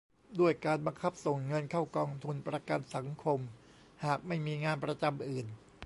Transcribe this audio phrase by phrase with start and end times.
[0.39, 3.39] ด้วยการบังคับส่งเงินเข้ากองทุนประกันสังคม
[4.05, 5.47] หากไม่มีงานประจำอื่น